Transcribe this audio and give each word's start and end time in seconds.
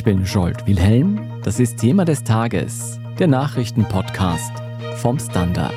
Ich 0.00 0.04
bin 0.04 0.24
Jolt 0.24 0.66
Wilhelm. 0.66 1.20
Das 1.44 1.60
ist 1.60 1.76
Thema 1.76 2.06
des 2.06 2.24
Tages, 2.24 2.98
der 3.18 3.26
Nachrichtenpodcast 3.26 4.50
vom 4.96 5.18
Standard. 5.18 5.74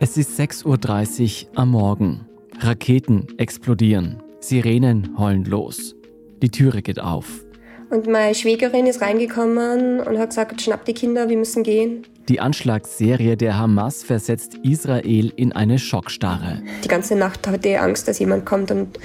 Es 0.00 0.16
ist 0.16 0.36
6.30 0.40 1.44
Uhr 1.44 1.58
am 1.60 1.70
Morgen. 1.70 2.26
Raketen 2.58 3.28
explodieren. 3.38 4.20
Sirenen 4.40 5.16
heulen 5.16 5.44
los. 5.44 5.94
Die 6.42 6.50
Türe 6.50 6.82
geht 6.82 6.98
auf. 6.98 7.44
Und 7.90 8.08
meine 8.08 8.34
Schwägerin 8.34 8.86
ist 8.86 9.00
reingekommen 9.00 10.00
und 10.00 10.18
hat 10.18 10.30
gesagt, 10.30 10.60
schnapp 10.60 10.86
die 10.86 10.94
Kinder, 10.94 11.28
wir 11.28 11.36
müssen 11.36 11.62
gehen. 11.62 12.04
Die 12.28 12.40
Anschlagsserie 12.40 13.36
der 13.36 13.58
Hamas 13.58 14.04
versetzt 14.04 14.54
Israel 14.62 15.32
in 15.36 15.52
eine 15.52 15.78
Schockstarre. 15.78 16.62
Die 16.84 16.88
ganze 16.88 17.16
Nacht 17.16 17.46
hatte 17.48 17.68
ich 17.68 17.78
Angst, 17.78 18.06
dass 18.06 18.18
jemand 18.20 18.46
kommt 18.46 18.70
und 18.70 18.98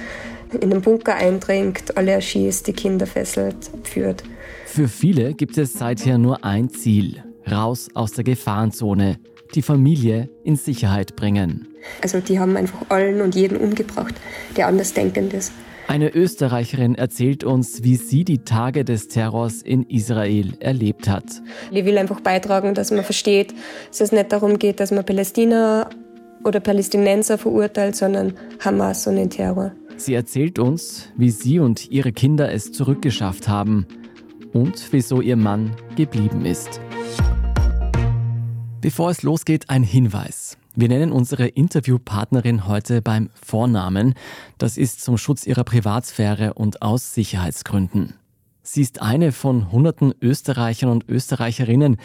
in 0.60 0.70
den 0.70 0.80
Bunker 0.80 1.14
eindringt, 1.14 1.96
alle 1.96 2.12
erschießt, 2.12 2.66
die 2.66 2.72
Kinder 2.72 3.06
fesselt, 3.06 3.56
führt. 3.82 4.22
Für 4.66 4.88
viele 4.88 5.34
gibt 5.34 5.58
es 5.58 5.74
seither 5.74 6.16
nur 6.16 6.44
ein 6.44 6.70
Ziel. 6.70 7.22
Raus 7.50 7.88
aus 7.94 8.12
der 8.12 8.24
Gefahrenzone. 8.24 9.18
Die 9.54 9.62
Familie 9.62 10.28
in 10.44 10.56
Sicherheit 10.56 11.16
bringen. 11.16 11.68
Also 12.02 12.20
die 12.20 12.38
haben 12.38 12.56
einfach 12.56 12.82
allen 12.90 13.20
und 13.20 13.34
jeden 13.34 13.56
umgebracht, 13.56 14.14
der 14.56 14.66
andersdenkend 14.66 15.32
ist. 15.32 15.52
Eine 15.88 16.14
Österreicherin 16.14 16.96
erzählt 16.96 17.44
uns, 17.44 17.82
wie 17.82 17.96
sie 17.96 18.22
die 18.22 18.44
Tage 18.44 18.84
des 18.84 19.08
Terrors 19.08 19.62
in 19.62 19.84
Israel 19.84 20.52
erlebt 20.60 21.08
hat. 21.08 21.24
Ich 21.70 21.86
will 21.86 21.96
einfach 21.96 22.20
beitragen, 22.20 22.74
dass 22.74 22.90
man 22.90 23.04
versteht, 23.04 23.54
dass 23.88 24.02
es 24.02 24.12
nicht 24.12 24.30
darum 24.30 24.58
geht, 24.58 24.80
dass 24.80 24.90
man 24.90 25.06
Palästina 25.06 25.88
oder 26.44 26.60
Palästinenser 26.60 27.38
verurteilt, 27.38 27.96
sondern 27.96 28.34
Hamas 28.60 29.06
und 29.06 29.16
den 29.16 29.30
Terror. 29.30 29.72
Sie 29.96 30.12
erzählt 30.12 30.58
uns, 30.58 31.08
wie 31.16 31.30
sie 31.30 31.58
und 31.58 31.90
ihre 31.90 32.12
Kinder 32.12 32.52
es 32.52 32.70
zurückgeschafft 32.70 33.48
haben 33.48 33.86
und 34.52 34.92
wieso 34.92 35.22
ihr 35.22 35.36
Mann 35.36 35.74
geblieben 35.96 36.44
ist. 36.44 36.82
Bevor 38.82 39.10
es 39.10 39.22
losgeht, 39.22 39.70
ein 39.70 39.82
Hinweis. 39.82 40.58
Wir 40.80 40.88
nennen 40.88 41.10
unsere 41.10 41.48
Interviewpartnerin 41.48 42.68
heute 42.68 43.02
beim 43.02 43.30
Vornamen. 43.34 44.14
Das 44.58 44.76
ist 44.78 45.00
zum 45.02 45.18
Schutz 45.18 45.44
ihrer 45.44 45.64
Privatsphäre 45.64 46.54
und 46.54 46.82
aus 46.82 47.14
Sicherheitsgründen. 47.14 48.14
Sie 48.62 48.82
ist 48.82 49.02
eine 49.02 49.32
von 49.32 49.72
hunderten 49.72 50.14
Österreichern 50.22 50.90
und 50.90 51.08
Österreicherinnen, 51.08 51.96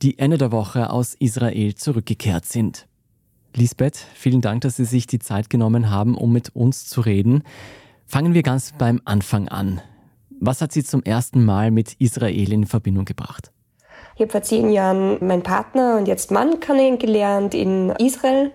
die 0.00 0.18
Ende 0.18 0.38
der 0.38 0.50
Woche 0.50 0.88
aus 0.88 1.12
Israel 1.12 1.74
zurückgekehrt 1.74 2.46
sind. 2.46 2.86
Lisbeth, 3.54 3.98
vielen 4.14 4.40
Dank, 4.40 4.62
dass 4.62 4.76
Sie 4.76 4.86
sich 4.86 5.06
die 5.06 5.18
Zeit 5.18 5.50
genommen 5.50 5.90
haben, 5.90 6.16
um 6.16 6.32
mit 6.32 6.56
uns 6.56 6.86
zu 6.86 7.02
reden. 7.02 7.42
Fangen 8.06 8.32
wir 8.32 8.42
ganz 8.42 8.72
beim 8.78 9.02
Anfang 9.04 9.48
an. 9.48 9.82
Was 10.40 10.62
hat 10.62 10.72
Sie 10.72 10.84
zum 10.84 11.02
ersten 11.02 11.44
Mal 11.44 11.70
mit 11.70 11.96
Israel 11.98 12.50
in 12.50 12.64
Verbindung 12.64 13.04
gebracht? 13.04 13.51
Ich 14.22 14.26
habe 14.26 14.38
vor 14.38 14.42
zehn 14.42 14.70
Jahren 14.70 15.18
meinen 15.26 15.42
Partner 15.42 15.96
und 15.98 16.06
jetzt 16.06 16.30
Mann 16.30 16.60
kennengelernt 16.60 17.54
in 17.54 17.90
Israel. 17.98 18.52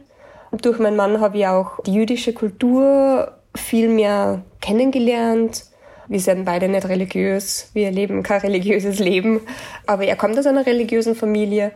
Und 0.49 0.63
durch 0.63 0.79
meinen 0.79 0.95
Mann 0.95 1.19
habe 1.19 1.39
ich 1.39 1.45
auch 1.45 1.83
die 1.83 1.93
jüdische 1.93 2.31
Kultur 2.31 3.33
viel 3.53 3.89
mehr 3.89 4.43
kennengelernt. 4.61 5.65
Wir 6.07 6.21
sind 6.21 6.45
beide 6.45 6.69
nicht 6.69 6.87
religiös, 6.87 7.69
wir 7.73 7.91
leben 7.91 8.23
kein 8.23 8.39
religiöses 8.39 8.99
Leben, 8.99 9.41
aber 9.85 10.05
er 10.05 10.15
kommt 10.15 10.39
aus 10.39 10.45
einer 10.45 10.65
religiösen 10.65 11.15
Familie. 11.15 11.73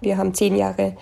Wir 0.00 0.16
haben 0.16 0.32
zehn 0.32 0.56
Jahre 0.56 0.96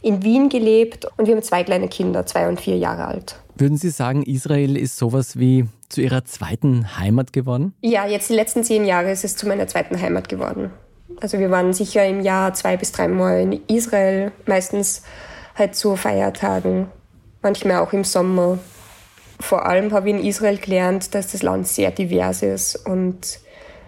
in 0.00 0.22
Wien 0.22 0.48
gelebt 0.50 1.04
und 1.16 1.26
wir 1.26 1.34
haben 1.34 1.42
zwei 1.42 1.64
kleine 1.64 1.88
Kinder, 1.88 2.26
zwei 2.26 2.48
und 2.48 2.60
vier 2.60 2.76
Jahre 2.76 3.06
alt. 3.06 3.40
Würden 3.56 3.76
Sie 3.76 3.90
sagen, 3.90 4.22
Israel 4.22 4.76
ist 4.76 4.98
sowas 4.98 5.36
wie 5.36 5.64
zu 5.88 6.00
Ihrer 6.00 6.24
zweiten 6.24 6.96
Heimat 6.96 7.32
geworden? 7.32 7.74
Ja, 7.80 8.06
jetzt 8.06 8.30
die 8.30 8.34
letzten 8.34 8.62
zehn 8.62 8.84
Jahre 8.84 9.10
ist 9.10 9.24
es 9.24 9.34
zu 9.34 9.48
meiner 9.48 9.66
zweiten 9.66 10.00
Heimat 10.00 10.28
geworden. 10.28 10.70
Also 11.20 11.38
wir 11.38 11.50
waren 11.50 11.72
sicher 11.72 12.06
im 12.06 12.20
Jahr 12.20 12.54
zwei 12.54 12.76
bis 12.76 12.92
dreimal 12.92 13.40
in 13.40 13.60
Israel, 13.66 14.32
meistens 14.46 15.02
halt 15.56 15.74
zu 15.74 15.96
Feiertagen, 15.96 16.88
manchmal 17.42 17.78
auch 17.78 17.92
im 17.92 18.04
Sommer. 18.04 18.58
Vor 19.40 19.66
allem 19.66 19.92
habe 19.92 20.08
ich 20.08 20.16
in 20.16 20.24
Israel 20.24 20.58
gelernt, 20.58 21.14
dass 21.14 21.32
das 21.32 21.42
Land 21.42 21.66
sehr 21.66 21.90
divers 21.90 22.42
ist 22.42 22.76
und 22.86 23.40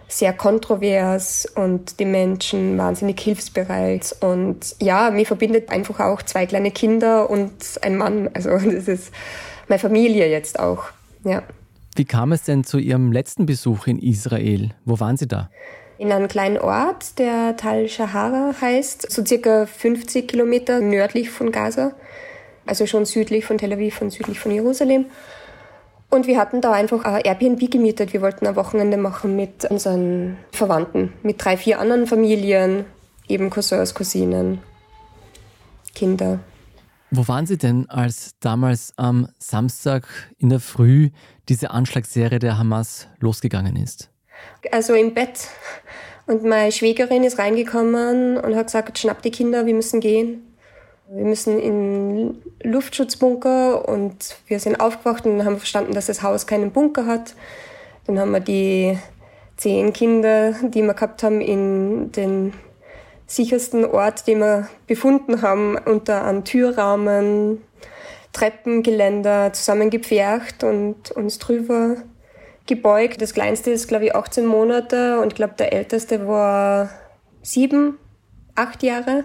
sehr 0.09 0.33
kontrovers 0.33 1.47
und 1.55 2.01
die 2.01 2.05
Menschen 2.05 2.77
wahnsinnig 2.77 3.21
hilfsbereit. 3.21 4.17
Und 4.21 4.75
ja, 4.81 5.11
mir 5.11 5.25
verbindet 5.25 5.71
einfach 5.71 6.01
auch 6.01 6.23
zwei 6.23 6.47
kleine 6.47 6.73
Kinder 6.73 7.31
und 7.31 7.53
ein 7.83 7.97
Mann. 7.97 8.29
Also 8.35 8.51
das 8.51 8.89
ist 8.89 9.13
meine 9.69 9.79
Familie 9.79 10.29
jetzt 10.29 10.59
auch. 10.59 10.85
Ja. 11.25 11.43
Wie 11.95 12.05
kam 12.05 12.33
es 12.33 12.43
denn 12.43 12.65
zu 12.65 12.79
Ihrem 12.79 13.13
letzten 13.13 13.47
Besuch 13.47 13.87
in 13.87 13.99
Israel? 13.99 14.71
Wo 14.85 14.99
waren 15.01 15.17
Sie 15.17 15.29
da? 15.29 15.51
In 16.01 16.13
einem 16.13 16.29
kleinen 16.29 16.57
Ort, 16.57 17.19
der 17.19 17.59
Tal 17.59 17.87
Shahara 17.87 18.55
heißt, 18.59 19.13
so 19.13 19.23
circa 19.23 19.67
50 19.67 20.27
Kilometer 20.27 20.81
nördlich 20.81 21.29
von 21.29 21.53
Gaza, 21.53 21.93
also 22.65 22.87
schon 22.87 23.05
südlich 23.05 23.45
von 23.45 23.59
Tel 23.59 23.75
Aviv 23.75 24.01
und 24.01 24.11
südlich 24.11 24.41
von 24.41 24.51
Jerusalem. 24.51 25.05
Und 26.09 26.27
wir 26.27 26.39
hatten 26.39 26.63
da 26.63 26.73
einfach 26.73 27.05
ein 27.05 27.21
Airbnb 27.21 27.71
gemietet. 27.71 28.15
Wir 28.15 28.23
wollten 28.23 28.47
ein 28.47 28.57
Wochenende 28.57 28.97
machen 28.97 29.37
mit 29.37 29.67
unseren 29.67 30.39
Verwandten, 30.53 31.13
mit 31.23 31.45
drei, 31.45 31.59
vier 31.59 31.79
anderen 31.79 32.07
Familien, 32.07 32.87
eben 33.29 33.51
Cousins, 33.51 33.95
Cousinen, 33.95 34.63
Kinder. 35.95 36.41
Wo 37.11 37.29
waren 37.29 37.45
Sie 37.45 37.59
denn, 37.59 37.91
als 37.91 38.37
damals 38.41 38.95
am 38.97 39.29
Samstag 39.39 40.09
in 40.39 40.49
der 40.49 40.61
Früh 40.61 41.11
diese 41.51 41.73
Anschlagsserie 41.73 42.39
der 42.39 42.57
Hamas 42.57 43.07
losgegangen 43.19 43.77
ist? 43.77 44.11
Also 44.71 44.95
im 44.95 45.15
Bett 45.15 45.49
und 46.27 46.45
meine 46.45 46.71
Schwägerin 46.71 47.25
ist 47.25 47.39
reingekommen 47.39 48.37
und 48.37 48.55
hat 48.55 48.67
gesagt, 48.67 48.99
schnapp 48.99 49.23
die 49.23 49.31
Kinder, 49.31 49.67
wir 49.67 49.75
müssen 49.75 50.01
gehen. 50.01 50.47
Wir 51.09 51.25
müssen 51.25 51.59
in 51.59 52.41
Luftschutzbunker 52.63 53.89
und 53.89 54.37
wir 54.47 54.61
sind 54.61 54.79
aufgewacht 54.81 55.27
und 55.27 55.45
haben 55.45 55.59
verstanden, 55.59 55.93
dass 55.93 56.07
das 56.07 56.23
Haus 56.23 56.47
keinen 56.47 56.71
Bunker 56.71 57.07
hat. 57.07 57.35
Dann 58.07 58.21
haben 58.21 58.31
wir 58.31 58.39
die 58.39 58.97
zehn 59.57 59.93
Kinder, 59.93 60.53
die 60.63 60.83
wir 60.83 60.95
gehabt 60.95 61.25
haben, 61.25 61.41
in 61.41 62.13
den 62.13 62.53
sichersten 63.27 63.85
Ort, 63.85 64.29
den 64.29 64.39
wir 64.39 64.69
befunden 64.87 65.43
haben, 65.43 65.77
unter 65.79 66.25
einem 66.25 66.45
Türrahmen, 66.45 67.61
Treppengeländer 68.33 69.53
zusammengepfercht 69.53 70.63
und 70.63 71.11
uns 71.11 71.39
drüber 71.39 71.97
gebeugt. 72.71 73.21
Das 73.21 73.35
kleinste 73.35 73.71
ist, 73.71 73.89
glaube 73.89 74.07
ich, 74.07 74.15
18 74.15 74.47
Monate 74.47 75.21
und 75.21 75.29
ich 75.29 75.35
glaube, 75.35 75.55
der 75.59 75.75
älteste 75.75 76.27
war 76.27 76.89
sieben, 77.43 77.99
acht 78.55 78.83
Jahre. 78.83 79.25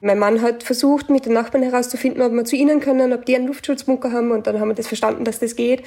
Mein 0.00 0.18
Mann 0.18 0.40
hat 0.40 0.62
versucht, 0.62 1.10
mit 1.10 1.26
den 1.26 1.32
Nachbarn 1.32 1.64
herauszufinden, 1.64 2.22
ob 2.22 2.32
wir 2.32 2.44
zu 2.44 2.56
ihnen 2.56 2.80
können, 2.80 3.12
ob 3.12 3.26
die 3.26 3.34
einen 3.34 3.48
Luftschutzbunker 3.48 4.12
haben 4.12 4.30
und 4.30 4.46
dann 4.46 4.60
haben 4.60 4.68
wir 4.68 4.74
das 4.74 4.86
verstanden, 4.86 5.24
dass 5.24 5.40
das 5.40 5.56
geht. 5.56 5.82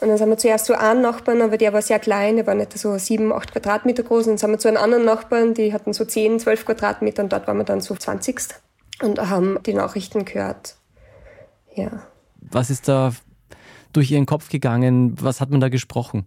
Und 0.00 0.08
dann 0.08 0.16
sind 0.18 0.28
wir 0.28 0.38
zuerst 0.38 0.66
zu 0.66 0.78
einem 0.78 1.02
Nachbarn, 1.02 1.42
aber 1.42 1.58
der 1.58 1.72
war 1.72 1.82
sehr 1.82 1.98
klein, 1.98 2.36
der 2.36 2.46
war 2.46 2.54
nicht 2.54 2.76
so 2.76 2.96
sieben, 2.98 3.32
acht 3.32 3.52
Quadratmeter 3.52 4.02
groß. 4.02 4.26
Und 4.26 4.32
dann 4.32 4.38
sind 4.38 4.50
wir 4.50 4.58
zu 4.58 4.68
einem 4.68 4.78
anderen 4.78 5.04
Nachbarn, 5.04 5.54
die 5.54 5.72
hatten 5.72 5.92
so 5.92 6.04
zehn, 6.04 6.38
zwölf 6.38 6.64
Quadratmeter 6.64 7.22
und 7.22 7.32
dort 7.32 7.46
waren 7.46 7.58
wir 7.58 7.64
dann 7.64 7.80
so 7.80 7.94
20. 7.94 8.40
und 9.02 9.18
haben 9.30 9.58
die 9.64 9.74
Nachrichten 9.74 10.24
gehört. 10.24 10.76
Ja. 11.74 12.02
Was 12.40 12.70
ist 12.70 12.88
da 12.88 13.12
durch 13.92 14.10
Ihren 14.10 14.26
Kopf 14.26 14.48
gegangen? 14.48 15.14
Was 15.20 15.40
hat 15.40 15.50
man 15.50 15.60
da 15.60 15.68
gesprochen? 15.68 16.26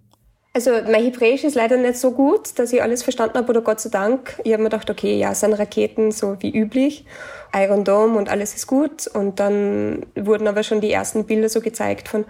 Also 0.54 0.72
mein 0.72 1.04
Hebräisch 1.04 1.44
ist 1.44 1.56
leider 1.56 1.78
nicht 1.78 1.98
so 1.98 2.12
gut, 2.12 2.58
dass 2.58 2.74
ich 2.74 2.82
alles 2.82 3.04
verstanden 3.04 3.38
habe, 3.38 3.50
oder 3.50 3.62
Gott 3.62 3.80
sei 3.80 3.90
Dank. 3.90 4.40
Ich 4.44 4.52
habe 4.52 4.64
mir 4.64 4.70
gedacht, 4.70 4.90
okay, 4.90 5.18
ja, 5.18 5.32
es 5.32 5.42
sind 5.42 5.54
Raketen, 5.54 6.12
so 6.12 6.38
wie 6.40 6.50
üblich, 6.50 7.06
Iron 7.54 7.84
Dome 7.84 8.18
und 8.18 8.30
alles 8.30 8.56
ist 8.56 8.66
gut. 8.66 9.06
Und 9.08 9.40
dann 9.40 10.06
wurden 10.16 10.48
aber 10.48 10.64
schon 10.64 10.82
die 10.82 10.92
ersten 10.92 11.26
Bilder 11.26 11.50
so 11.50 11.62
gezeigt 11.62 12.10
von 12.10 12.26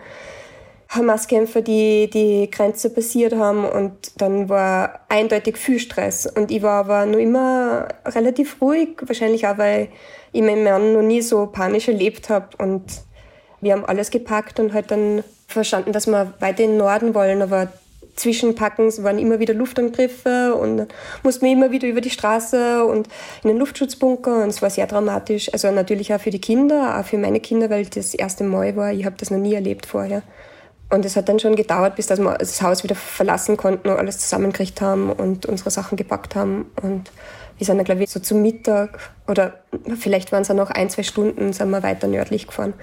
Hamas-Kämpfer, 0.90 1.62
die 1.62 2.10
die 2.10 2.50
Grenze 2.52 2.90
passiert 2.90 3.36
haben 3.36 3.64
und 3.64 4.20
dann 4.20 4.50
war 4.50 5.02
eindeutig 5.08 5.58
viel 5.58 5.80
Stress. 5.80 6.26
Und 6.26 6.52
ich 6.52 6.64
war 6.64 6.80
aber 6.80 7.06
nur 7.06 7.20
immer 7.20 7.88
relativ 8.06 8.60
ruhig, 8.60 8.98
wahrscheinlich 9.06 9.48
auch, 9.48 9.60
weil 9.60 9.90
ich 10.32 10.42
meinen 10.42 10.64
Mann 10.64 10.94
noch 10.94 11.04
nie 11.04 11.22
so 11.22 11.46
panisch 11.46 11.88
erlebt 11.88 12.30
habe 12.30 12.58
und 12.58 12.84
wir 13.62 13.74
haben 13.74 13.86
alles 13.86 14.12
gepackt 14.12 14.60
und 14.60 14.74
halt 14.74 14.92
dann 14.92 15.24
verstanden, 15.48 15.92
dass 15.92 16.08
wir 16.08 16.34
weiter 16.40 16.64
in 16.64 16.72
den 16.72 16.78
Norden 16.78 17.14
wollen, 17.14 17.42
aber 17.42 17.70
Zwischenpackens 18.16 19.02
waren 19.04 19.18
immer 19.18 19.40
wieder 19.40 19.54
Luftangriffe 19.54 20.54
und 20.54 20.88
mussten 21.24 21.46
wir 21.46 21.54
immer 21.54 21.72
wieder 21.72 21.88
über 21.88 22.02
die 22.02 22.10
Straße 22.10 22.84
und 22.84 23.08
in 23.44 23.50
den 23.50 23.58
Luftschutzbunker 23.58 24.44
und 24.44 24.50
es 24.50 24.62
war 24.62 24.70
sehr 24.70 24.88
dramatisch. 24.88 25.52
Also 25.54 25.72
natürlich 25.72 26.14
auch 26.14 26.20
für 26.20 26.30
die 26.30 26.42
Kinder, 26.42 27.00
auch 27.00 27.06
für 27.06 27.18
meine 27.18 27.40
Kinder, 27.40 27.70
weil 27.70 27.86
das 27.86 28.14
erste 28.14 28.44
Mal 28.44 28.76
war. 28.76 28.92
Ich 28.92 29.06
habe 29.06 29.16
das 29.18 29.32
noch 29.32 29.38
nie 29.38 29.54
erlebt 29.54 29.86
vorher. 29.86 30.22
Und 30.92 31.06
es 31.06 31.16
hat 31.16 31.30
dann 31.30 31.40
schon 31.40 31.56
gedauert, 31.56 31.96
bis 31.96 32.08
dass 32.08 32.20
wir 32.20 32.36
das 32.38 32.62
Haus 32.62 32.84
wieder 32.84 32.96
verlassen 32.96 33.58
konnten 33.58 33.90
und 33.90 33.98
alles 33.98 34.20
zusammengekriegt 34.20 34.82
haben 34.82 35.12
und 35.12 35.46
unsere 35.46 35.70
Sachen 35.70 35.98
gepackt 35.98 36.36
haben. 36.36 36.72
Und 36.82 37.12
wir 37.58 37.66
sind 37.66 37.78
dann, 37.78 37.86
glaube 37.86 38.04
ich, 38.04 38.10
so 38.10 38.20
zum 38.20 38.42
Mittag 38.42 39.12
oder 39.28 39.54
vielleicht 40.00 40.32
waren 40.32 40.42
es 40.42 40.50
auch 40.50 40.56
noch 40.56 40.72
ein, 40.72 40.90
zwei 40.90 41.04
Stunden, 41.04 41.54
sind 41.54 41.70
wir 41.70 41.84
weiter 41.84 42.08
nördlich 42.08 42.48
gefahren. 42.48 42.74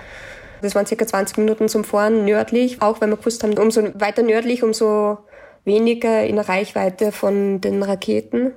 Das 0.63 0.75
waren 0.75 0.87
circa 0.87 1.07
20 1.07 1.39
Minuten 1.39 1.69
zum 1.69 1.85
Fahren 1.85 2.25
nördlich, 2.25 2.83
auch 2.83 3.01
weil 3.01 3.09
wir 3.09 3.17
gewusst 3.17 3.43
haben, 3.43 3.57
umso 3.59 3.83
weiter 4.01 4.23
nördlich, 4.23 4.63
umso 4.63 5.19
weniger 5.65 6.25
in 6.25 6.37
der 6.37 6.49
Reichweite 6.49 7.13
von 7.13 7.61
den 7.61 7.83
Raketen 7.83 8.53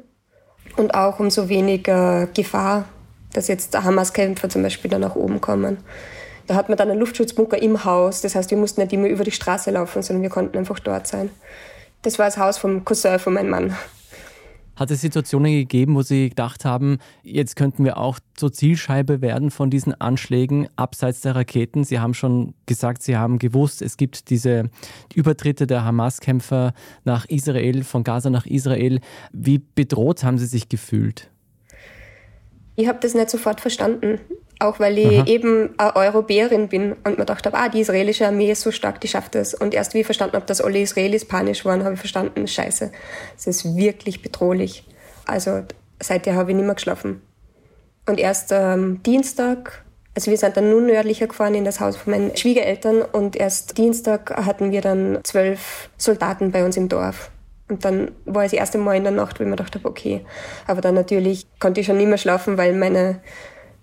und 0.78 0.94
auch 0.94 1.20
umso 1.20 1.50
weniger 1.50 2.28
Gefahr, 2.28 2.86
dass 3.34 3.48
jetzt 3.48 3.78
Hamas-Kämpfer 3.78 4.50
zum 4.50 4.64
Beispiel 4.64 4.90
da 4.90 5.00
nach 5.00 5.16
oben 5.16 5.42
kommen. 5.42 5.78
Da 6.48 6.56
hat 6.56 6.70
man 6.70 6.78
dann 6.78 6.90
einen 6.90 7.00
Luftschutzbunker 7.00 7.62
im 7.62 7.84
Haus, 7.86 8.22
das 8.22 8.36
heißt, 8.36 8.50
wir 8.50 8.58
mussten 8.58 8.82
nicht 8.82 8.94
immer 8.94 9.08
über 9.08 9.24
die 9.24 9.32
Straße 9.32 9.70
laufen, 9.72 10.02
sondern 10.02 10.24
wir 10.24 10.30
konnten 10.30 10.58
einfach 10.58 10.80
dort 10.80 11.06
sein. 11.06 11.30
Das 12.02 12.18
war 12.18 12.26
das 12.26 12.38
Haus 12.38 12.58
vom 12.58 12.86
Cousin 12.86 13.20
von 13.20 13.34
meinem 13.34 13.50
Mann. 13.50 13.76
Hat 14.80 14.92
es 14.92 15.02
Situationen 15.02 15.52
gegeben, 15.52 15.96
wo 15.96 16.04
Sie 16.04 16.30
gedacht 16.30 16.64
haben, 16.64 17.00
jetzt 17.22 17.58
könnten 17.58 17.84
wir 17.84 17.98
auch 17.98 18.18
zur 18.36 18.54
Zielscheibe 18.54 19.20
werden 19.20 19.52
von 19.52 19.70
diesen 19.70 20.00
Anschlägen 20.00 20.70
abseits 20.78 21.20
der 21.20 21.36
Raketen? 21.36 21.84
Sie 21.84 22.00
haben 22.00 22.14
schon 22.14 22.54
gesagt, 22.66 23.04
Sie 23.04 23.18
haben 23.18 23.40
gewusst, 23.40 23.82
es 23.82 23.98
gibt 23.98 24.30
diese 24.30 24.70
Übertritte 25.14 25.68
der 25.68 25.84
Hamas-Kämpfer 25.84 26.72
nach 27.04 27.26
Israel, 27.26 27.84
von 27.84 28.06
Gaza 28.06 28.30
nach 28.30 28.46
Israel. 28.46 29.02
Wie 29.34 29.58
bedroht 29.58 30.24
haben 30.24 30.38
Sie 30.38 30.46
sich 30.46 30.70
gefühlt? 30.70 31.30
Ich 32.78 32.88
habe 32.88 33.00
das 33.02 33.14
nicht 33.16 33.30
sofort 33.30 33.60
verstanden. 33.60 34.22
Auch 34.62 34.80
weil 34.80 34.98
ich 34.98 35.20
Aha. 35.20 35.26
eben 35.26 35.70
eine 35.78 35.96
Europäerin 35.96 36.68
bin 36.68 36.92
und 36.92 37.12
mir 37.12 37.16
gedacht 37.16 37.46
habe, 37.46 37.58
ah, 37.58 37.70
die 37.70 37.80
israelische 37.80 38.28
Armee 38.28 38.52
ist 38.52 38.62
so 38.62 38.72
stark, 38.72 39.00
die 39.00 39.08
schafft 39.08 39.36
das. 39.36 39.54
Und 39.54 39.74
erst 39.74 39.94
wie 39.94 40.02
ich 40.02 40.06
verstanden 40.06 40.36
habe, 40.36 40.46
dass 40.46 40.60
alle 40.60 40.82
Israelis 40.82 41.24
panisch 41.24 41.64
waren, 41.64 41.86
habe 41.86 41.94
ich 41.94 42.00
verstanden, 42.00 42.46
scheiße, 42.46 42.92
es 43.38 43.48
ist 43.48 43.78
wirklich 43.78 44.22
bedrohlich. 44.22 44.84
Also 45.26 45.64
seither 46.02 46.36
habe 46.36 46.52
ich 46.52 46.58
nicht 46.58 46.66
mehr 46.66 46.76
geschlafen. 46.76 47.22
Und 48.06 48.20
erst 48.20 48.52
am 48.52 49.02
Dienstag, 49.04 49.86
also 50.14 50.30
wir 50.30 50.38
sind 50.38 50.58
dann 50.58 50.70
nun 50.70 50.88
nördlicher 50.88 51.28
gefahren 51.28 51.56
in 51.56 51.64
das 51.64 51.80
Haus 51.80 51.96
von 51.96 52.12
meinen 52.12 52.36
Schwiegereltern 52.36 53.02
und 53.02 53.38
erst 53.38 53.78
Dienstag 53.78 54.36
hatten 54.46 54.72
wir 54.72 54.82
dann 54.82 55.20
zwölf 55.24 55.90
Soldaten 55.98 56.52
bei 56.52 56.66
uns 56.66 56.76
im 56.76 56.90
Dorf. 56.90 57.32
Und 57.70 57.86
dann 57.86 58.12
war 58.26 58.44
es 58.44 58.52
das 58.52 58.60
erste 58.60 58.78
Mal 58.80 58.98
in 58.98 59.04
der 59.04 59.14
Nacht, 59.14 59.40
wo 59.40 59.44
ich 59.44 59.50
mir 59.50 59.56
gedacht 59.56 59.76
habe, 59.76 59.88
okay. 59.88 60.26
Aber 60.68 60.82
dann 60.82 60.96
natürlich 60.96 61.46
konnte 61.60 61.80
ich 61.80 61.86
schon 61.86 61.98
nicht 61.98 62.10
mehr 62.10 62.18
schlafen, 62.18 62.58
weil 62.58 62.74
meine 62.74 63.22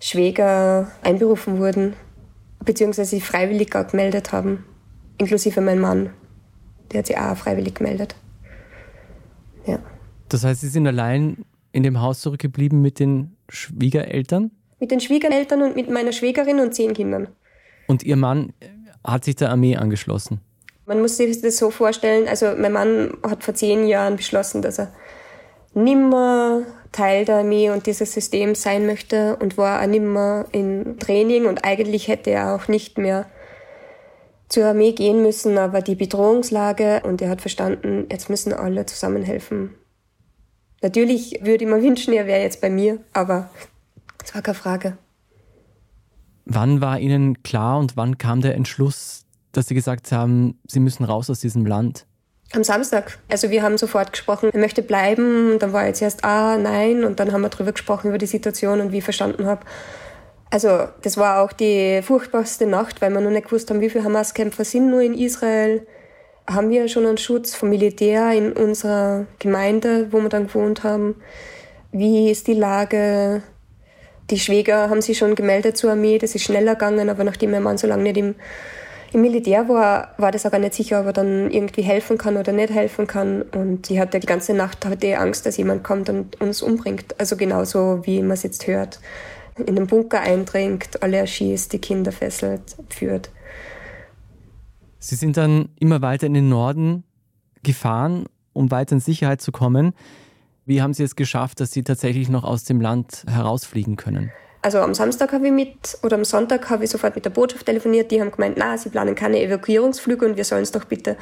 Schwäger 0.01 0.91
einberufen 1.03 1.59
wurden, 1.59 1.95
beziehungsweise 2.65 3.11
sich 3.11 3.25
freiwillig 3.25 3.71
gemeldet 3.71 4.33
haben, 4.33 4.65
inklusive 5.19 5.61
mein 5.61 5.81
Mann. 5.81 6.11
Der 6.93 6.99
hat 6.99 7.07
sich 7.07 7.17
auch 7.17 7.37
freiwillig 7.37 7.75
gemeldet. 7.75 8.15
Ja. 9.67 9.79
Das 10.29 10.45
heißt, 10.45 10.61
Sie 10.61 10.69
sind 10.69 10.87
allein 10.87 11.45
in 11.73 11.83
dem 11.83 12.01
Haus 12.01 12.21
zurückgeblieben 12.21 12.81
mit 12.81 12.99
den 12.99 13.37
Schwiegereltern? 13.49 14.51
Mit 14.81 14.91
den 14.91 15.01
Schwiegereltern 15.01 15.63
und 15.63 15.77
mit 15.77 15.91
meiner 15.91 16.13
Schwägerin 16.13 16.61
und 16.61 16.75
zehn 16.75 16.93
Kindern. 16.93 17.29
Und 17.87 18.03
Ihr 18.03 18.17
Mann 18.17 18.53
hat 19.05 19.25
sich 19.25 19.37
der 19.37 19.51
Armee 19.51 19.77
angeschlossen? 19.77 20.41
Man 20.87 21.01
muss 21.01 21.17
sich 21.17 21.41
das 21.41 21.57
so 21.57 21.71
vorstellen, 21.71 22.29
also 22.29 22.55
mein 22.57 22.73
Mann 22.73 23.15
hat 23.23 23.43
vor 23.43 23.55
zehn 23.55 23.87
Jahren 23.89 24.17
beschlossen, 24.17 24.63
dass 24.63 24.79
er 24.79 24.93
nimmer 25.75 26.63
Teil 26.93 27.25
der 27.25 27.37
Armee 27.37 27.71
und 27.71 27.87
dieses 27.87 28.13
Systems 28.13 28.63
sein 28.63 28.87
möchte 28.87 29.37
und 29.37 29.57
war 29.59 29.83
auch 29.83 29.87
nimmer 29.87 30.47
in 30.53 30.99
Training 30.99 31.47
und 31.47 31.65
eigentlich 31.65 32.09
hätte 32.09 32.31
er 32.31 32.55
auch 32.55 32.69
nicht 32.69 32.99
mehr 32.99 33.27
zur 34.49 34.67
Armee 34.67 34.93
gehen 34.93 35.23
müssen, 35.23 35.59
aber 35.59 35.83
die 35.83 35.95
Bedrohungslage 35.97 37.03
und 37.05 37.21
er 37.21 37.31
hat 37.31 37.41
verstanden, 37.41 38.07
jetzt 38.11 38.31
müssen 38.31 38.53
alle 38.53 38.87
zusammenhelfen. 38.87 39.71
Natürlich 40.83 41.41
würde 41.43 41.65
ich 41.65 41.71
mir 41.71 41.83
wünschen, 41.83 42.15
er 42.15 42.27
wäre 42.27 42.43
jetzt 42.43 42.61
bei 42.61 42.71
mir, 42.71 42.99
aber 43.13 43.51
es 44.23 44.35
war 44.35 44.43
keine 44.43 44.55
Frage. 44.55 44.99
Wann 46.45 46.81
war 46.81 47.01
Ihnen 47.01 47.43
klar 47.43 47.79
und 47.79 47.97
wann 47.97 48.19
kam 48.19 48.41
der 48.41 48.55
Entschluss, 48.55 49.25
dass 49.51 49.67
Sie 49.67 49.75
gesagt 49.75 50.13
haben, 50.13 50.61
Sie 50.67 50.81
müssen 50.81 51.05
raus 51.05 51.29
aus 51.29 51.41
diesem 51.41 51.67
Land? 51.67 52.07
Am 52.53 52.63
Samstag. 52.63 53.19
Also 53.29 53.51
wir 53.51 53.63
haben 53.63 53.77
sofort 53.77 54.13
gesprochen, 54.13 54.51
er 54.53 54.61
möchte 54.61 54.83
bleiben. 54.83 55.59
Dann 55.59 55.73
war 55.73 55.87
jetzt 55.87 56.01
erst, 56.01 56.25
ah, 56.25 56.57
nein. 56.57 57.05
Und 57.05 57.19
dann 57.19 57.33
haben 57.33 57.43
wir 57.43 57.49
darüber 57.49 57.73
gesprochen, 57.73 58.09
über 58.09 58.19
die 58.19 58.27
Situation 58.27 58.81
und 58.81 58.93
wie 58.93 58.99
ich 58.99 59.05
verstanden 59.05 59.47
habe. 59.47 59.63
Also 60.51 60.89
das 61.03 61.17
war 61.17 61.43
auch 61.43 61.53
die 61.53 62.01
furchtbarste 62.03 62.67
Nacht, 62.67 63.03
weil 63.03 63.11
wir 63.11 63.21
noch 63.21 63.31
nicht 63.31 63.47
gewusst 63.47 63.69
haben, 63.71 63.81
wie 63.81 63.91
viele 63.91 64.05
Hamas-Kämpfer 64.05 64.65
sind 64.65 64.91
nur 64.91 65.03
in 65.03 65.15
Israel. 65.15 65.87
Haben 66.49 66.71
wir 66.71 66.87
schon 66.87 67.05
einen 67.05 67.19
Schutz 67.19 67.55
vom 67.57 67.71
Militär 67.71 68.31
in 68.31 68.53
unserer 68.53 69.27
Gemeinde, 69.41 70.13
wo 70.13 70.21
wir 70.21 70.29
dann 70.29 70.47
gewohnt 70.47 70.85
haben? 70.85 71.17
Wie 71.91 72.31
ist 72.31 72.47
die 72.47 72.55
Lage? 72.55 73.43
Die 74.31 74.39
Schwäger 74.39 74.89
haben 74.89 75.03
sich 75.03 75.19
schon 75.19 75.35
gemeldet 75.35 75.77
zur 75.77 75.93
Armee, 75.93 76.19
das 76.19 76.35
ist 76.35 76.45
schneller 76.45 76.75
gegangen, 76.75 77.11
aber 77.11 77.25
nachdem 77.25 77.53
mein 77.53 77.63
Mann 77.63 77.79
so 77.79 77.87
lange 77.87 78.03
nicht 78.05 78.17
im 78.17 78.35
im 79.13 79.21
Militär 79.23 79.69
war, 79.69 80.15
war 80.19 80.33
das 80.33 80.47
auch 80.47 80.51
gar 80.51 80.59
nicht 80.59 80.75
sicher, 80.75 81.01
ob 81.01 81.07
er 81.07 81.13
dann 81.13 81.51
irgendwie 81.51 81.83
helfen 81.83 82.19
kann 82.19 82.37
oder 82.37 82.53
nicht 82.53 82.71
helfen 82.71 83.07
kann. 83.07 83.43
Und 83.43 83.91
ich 83.91 83.99
hatte 83.99 84.21
die 84.21 84.27
ganze 84.27 84.55
Nacht 84.55 84.85
hatte 84.85 85.19
Angst, 85.19 85.47
dass 85.47 85.57
jemand 85.57 85.85
kommt 85.85 86.09
und 86.09 86.41
uns 86.41 86.63
umbringt. 86.63 87.19
Also 87.19 87.37
genauso, 87.37 88.01
wie 88.05 88.21
man 88.21 88.33
es 88.33 88.43
jetzt 88.43 88.67
hört. 88.67 89.01
In 89.65 89.77
den 89.77 89.87
Bunker 89.87 90.21
eindringt, 90.21 91.03
alle 91.03 91.17
erschießt, 91.19 91.73
die 91.73 91.79
Kinder 91.79 92.13
fesselt, 92.13 92.77
führt. 92.91 93.31
Sie 94.99 95.15
sind 95.15 95.37
dann 95.37 95.69
immer 95.79 96.03
weiter 96.03 96.27
in 96.27 96.35
den 96.35 96.49
Norden 96.49 97.05
gefahren, 97.63 98.27
um 98.53 98.71
weiter 98.71 98.95
in 98.95 99.01
Sicherheit 99.01 99.41
zu 99.41 99.53
kommen. 99.53 99.93
Wie 100.67 100.83
haben 100.83 100.95
Sie 100.95 101.05
es 101.05 101.17
geschafft, 101.17 101.61
dass 101.61 101.71
Sie 101.71 101.85
tatsächlich 101.85 102.29
noch 102.29 102.45
aus 102.45 102.65
dem 102.65 102.81
Land 102.81 103.25
herausfliegen 103.29 103.97
können? 103.97 104.33
Also 104.67 104.81
am 104.81 104.95
Samstag 104.95 105.33
habe 105.33 105.47
ich 105.47 105.53
mit, 105.53 105.97
oder 106.03 106.17
am 106.17 106.25
Sonntag 106.25 106.69
habe 106.71 106.83
ich 106.83 106.91
sofort 106.91 107.15
mit 107.15 107.25
der 107.25 107.31
Botschaft 107.31 107.67
telefoniert. 107.67 108.11
Die 108.11 108.21
haben 108.21 108.33
gemeint, 108.33 108.57
na, 108.59 108.77
sie 108.77 108.89
planen 108.89 109.15
keine 109.15 109.41
Evakuierungsflüge 109.41 110.27
und 110.27 110.37
wir 110.37 110.43
sollen 110.43 110.65
es 110.65 110.73
doch 110.73 110.87
bitte 110.87 111.17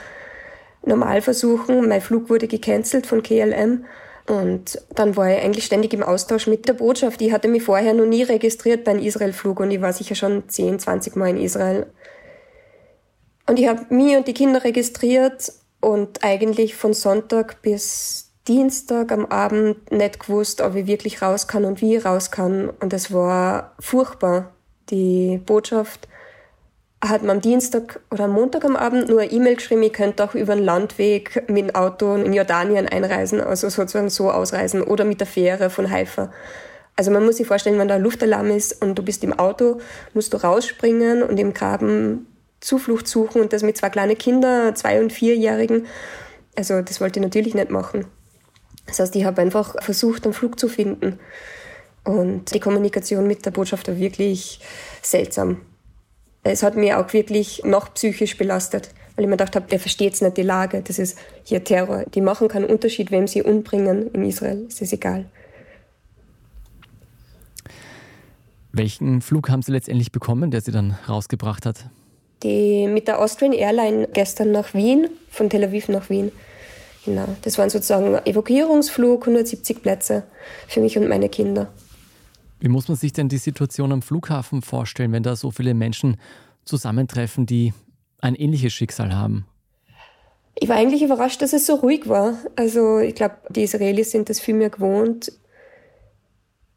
normal 0.82 1.20
versuchen. 1.20 1.86
Mein 1.86 2.00
Flug 2.00 2.30
wurde 2.30 2.48
gecancelt 2.48 3.06
von 3.06 3.22
KLM. 3.22 3.84
Und 4.26 4.82
dann 4.94 5.14
war 5.18 5.30
ich 5.30 5.42
eigentlich 5.42 5.66
ständig 5.66 5.92
im 5.92 6.02
Austausch 6.02 6.46
mit 6.46 6.66
der 6.68 6.72
Botschaft. 6.72 7.20
Die 7.20 7.34
hatte 7.34 7.48
mich 7.48 7.64
vorher 7.64 7.92
noch 7.92 8.06
nie 8.06 8.22
registriert 8.22 8.82
bei 8.82 8.92
einem 8.92 9.04
Israel-Flug 9.04 9.60
und 9.60 9.70
ich 9.70 9.82
war 9.82 9.92
sicher 9.92 10.14
schon 10.14 10.48
10, 10.48 10.78
20 10.78 11.14
Mal 11.14 11.28
in 11.28 11.36
Israel. 11.36 11.84
Und 13.46 13.58
ich 13.58 13.68
habe 13.68 13.94
mich 13.94 14.16
und 14.16 14.26
die 14.26 14.32
Kinder 14.32 14.64
registriert 14.64 15.52
und 15.82 16.24
eigentlich 16.24 16.76
von 16.76 16.94
Sonntag 16.94 17.60
bis 17.60 18.23
Dienstag 18.46 19.10
am 19.10 19.24
Abend 19.26 19.90
nicht 19.90 20.20
gewusst, 20.20 20.60
ob 20.60 20.74
ich 20.74 20.86
wirklich 20.86 21.22
raus 21.22 21.48
kann 21.48 21.64
und 21.64 21.80
wie 21.80 21.96
ich 21.96 22.04
raus 22.04 22.30
kann. 22.30 22.68
Und 22.68 22.92
es 22.92 23.12
war 23.12 23.72
furchtbar. 23.80 24.52
Die 24.90 25.38
Botschaft 25.38 26.08
hat 27.02 27.22
mir 27.22 27.32
am 27.32 27.40
Dienstag 27.40 28.00
oder 28.10 28.24
am 28.24 28.32
Montag 28.32 28.64
am 28.64 28.76
Abend 28.76 29.08
nur 29.08 29.20
eine 29.20 29.30
E-Mail 29.30 29.56
geschrieben, 29.56 29.82
ich 29.82 29.92
könnte 29.92 30.24
auch 30.24 30.34
über 30.34 30.54
den 30.54 30.64
Landweg 30.64 31.48
mit 31.48 31.68
dem 31.68 31.74
Auto 31.74 32.14
in 32.14 32.32
Jordanien 32.32 32.88
einreisen, 32.88 33.40
also 33.40 33.68
sozusagen 33.68 34.10
so 34.10 34.30
ausreisen 34.30 34.82
oder 34.82 35.04
mit 35.04 35.20
der 35.20 35.26
Fähre 35.26 35.70
von 35.70 35.90
Haifa. 35.90 36.32
Also 36.96 37.10
man 37.10 37.24
muss 37.24 37.38
sich 37.38 37.46
vorstellen, 37.46 37.78
wenn 37.78 37.88
da 37.88 37.96
Luftalarm 37.96 38.50
ist 38.50 38.80
und 38.82 38.94
du 38.98 39.02
bist 39.02 39.24
im 39.24 39.38
Auto, 39.38 39.80
musst 40.12 40.32
du 40.32 40.36
rausspringen 40.36 41.22
und 41.22 41.38
im 41.38 41.52
Graben 41.52 42.26
Zuflucht 42.60 43.08
suchen 43.08 43.42
und 43.42 43.52
das 43.52 43.62
mit 43.62 43.76
zwei 43.76 43.90
kleinen 43.90 44.16
Kindern, 44.16 44.74
zwei- 44.76 45.00
und 45.00 45.12
vierjährigen. 45.12 45.86
Also 46.56 46.80
das 46.80 47.00
wollte 47.00 47.18
ich 47.18 47.24
natürlich 47.24 47.54
nicht 47.54 47.70
machen. 47.70 48.06
Das 48.86 49.00
heißt, 49.00 49.16
ich 49.16 49.24
habe 49.24 49.42
einfach 49.42 49.82
versucht, 49.82 50.24
einen 50.24 50.34
Flug 50.34 50.58
zu 50.58 50.68
finden. 50.68 51.18
Und 52.04 52.54
die 52.54 52.60
Kommunikation 52.60 53.26
mit 53.26 53.46
der 53.46 53.50
Botschaft 53.50 53.88
war 53.88 53.96
wirklich 53.96 54.60
seltsam. 55.02 55.62
Es 56.42 56.62
hat 56.62 56.76
mir 56.76 57.00
auch 57.00 57.12
wirklich 57.14 57.62
noch 57.64 57.94
psychisch 57.94 58.36
belastet, 58.36 58.90
weil 59.16 59.24
ich 59.24 59.30
mir 59.30 59.36
gedacht 59.36 59.56
habe, 59.56 59.66
der 59.66 59.80
versteht 59.80 60.20
nicht 60.20 60.36
die 60.36 60.42
Lage. 60.42 60.82
Das 60.82 60.98
ist 60.98 61.18
hier 61.42 61.64
Terror. 61.64 62.04
Die 62.14 62.20
machen 62.20 62.48
keinen 62.48 62.66
Unterschied, 62.66 63.10
wem 63.10 63.26
sie 63.26 63.42
umbringen 63.42 64.10
in 64.12 64.26
Israel. 64.26 64.66
Es 64.68 64.82
ist 64.82 64.92
egal. 64.92 65.24
Welchen 68.72 69.22
Flug 69.22 69.48
haben 69.48 69.62
Sie 69.62 69.70
letztendlich 69.70 70.10
bekommen, 70.10 70.50
der 70.50 70.60
Sie 70.60 70.72
dann 70.72 70.98
rausgebracht 71.08 71.64
hat? 71.64 71.86
Die 72.42 72.88
mit 72.88 73.06
der 73.06 73.20
Austrian 73.20 73.52
Airline 73.52 74.08
gestern 74.12 74.50
nach 74.50 74.74
Wien, 74.74 75.08
von 75.30 75.48
Tel 75.48 75.64
Aviv 75.64 75.88
nach 75.88 76.10
Wien. 76.10 76.32
Genau. 77.04 77.26
Das 77.42 77.58
waren 77.58 77.70
sozusagen 77.70 78.14
Evakuierungsflug, 78.24 79.22
170 79.22 79.82
Plätze 79.82 80.24
für 80.68 80.80
mich 80.80 80.96
und 80.96 81.08
meine 81.08 81.28
Kinder. 81.28 81.72
Wie 82.60 82.68
muss 82.68 82.88
man 82.88 82.96
sich 82.96 83.12
denn 83.12 83.28
die 83.28 83.38
Situation 83.38 83.92
am 83.92 84.00
Flughafen 84.00 84.62
vorstellen, 84.62 85.12
wenn 85.12 85.22
da 85.22 85.36
so 85.36 85.50
viele 85.50 85.74
Menschen 85.74 86.16
zusammentreffen, 86.64 87.44
die 87.44 87.74
ein 88.20 88.34
ähnliches 88.34 88.72
Schicksal 88.72 89.14
haben? 89.14 89.46
Ich 90.58 90.68
war 90.68 90.76
eigentlich 90.76 91.02
überrascht, 91.02 91.42
dass 91.42 91.52
es 91.52 91.66
so 91.66 91.74
ruhig 91.74 92.08
war. 92.08 92.38
Also 92.56 93.00
ich 93.00 93.14
glaube, 93.14 93.36
die 93.50 93.64
Israelis 93.64 94.12
sind 94.12 94.30
das 94.30 94.40
viel 94.40 94.54
mehr 94.54 94.70
gewohnt, 94.70 95.32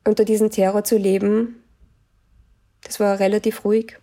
unter 0.04 0.26
diesem 0.26 0.50
Terror 0.50 0.84
zu 0.84 0.98
leben. 0.98 1.64
Das 2.84 3.00
war 3.00 3.20
relativ 3.20 3.64
ruhig. 3.64 3.98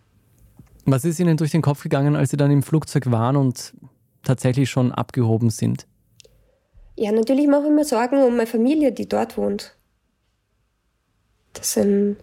Was 0.87 1.05
ist 1.05 1.19
Ihnen 1.19 1.37
durch 1.37 1.51
den 1.51 1.63
Kopf 1.63 1.83
gegangen, 1.83 2.15
als 2.15 2.31
Sie 2.31 2.37
dann 2.37 2.51
im 2.51 2.63
Flugzeug 2.63 3.11
waren 3.11 3.37
und 3.37 3.75
tatsächlich 4.23 4.71
schon 4.71 4.93
abgehoben 4.93 5.51
sind? 5.51 5.87
Ja, 6.97 7.11
natürlich 7.11 7.49
mache 7.49 7.67
ich 7.67 7.73
mir 7.73 7.85
Sorgen 7.85 8.23
um 8.23 8.37
meine 8.37 8.47
Familie, 8.47 8.93
die 8.93 9.09
dort 9.09 9.37
wohnt. 9.37 9.75
Das 11.53 11.73
sind 11.73 12.17